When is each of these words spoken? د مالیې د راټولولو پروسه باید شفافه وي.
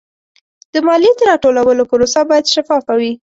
د 0.73 0.75
مالیې 0.87 1.11
د 1.17 1.21
راټولولو 1.31 1.83
پروسه 1.91 2.19
باید 2.29 2.51
شفافه 2.53 2.93
وي. 2.99 3.13